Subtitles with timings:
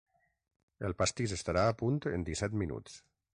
[0.89, 2.99] El pastís estarà a punt en disset minuts.